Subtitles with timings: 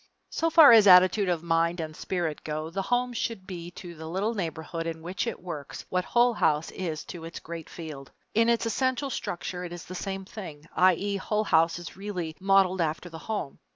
[0.31, 4.07] So far as attitude of mind and spirit go, the home should be to the
[4.07, 8.11] little neighborhood in which it works what Hull House is to its great field.
[8.33, 11.17] In its essential structure it is the same thing; i.e.
[11.17, 13.59] Hull House is really modeled after the home.